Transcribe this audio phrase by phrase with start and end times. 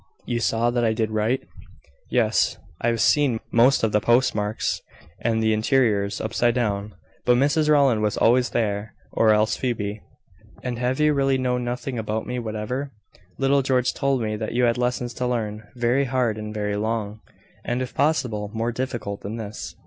[0.25, 1.41] You saw that I did write?"
[2.09, 2.57] "Yes.
[2.81, 4.81] I have seen most of the post marks
[5.19, 6.95] and the interiors upside down.
[7.23, 10.01] But Mrs Rowland was always there or else Phoebe."
[10.63, 12.91] "And have you really known nothing about me whatever?"
[13.37, 17.19] "Little George told me that you had lessons to learn, very hard and very long,
[17.63, 19.75] and, if possible, more difficult than his."